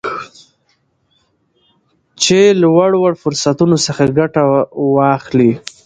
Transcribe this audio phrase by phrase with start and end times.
[0.03, 0.07] چې
[2.23, 4.41] چې له وړ وړ فرصتونو څخه ګته
[4.95, 5.51] واخلي